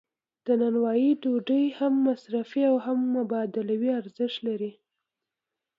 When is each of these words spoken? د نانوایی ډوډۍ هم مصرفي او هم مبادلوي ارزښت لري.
د 0.45 0.47
نانوایی 0.61 1.09
ډوډۍ 1.21 1.65
هم 1.79 1.93
مصرفي 2.07 2.61
او 2.71 2.75
هم 2.85 2.99
مبادلوي 3.17 3.89
ارزښت 3.99 4.37
لري. 4.47 4.71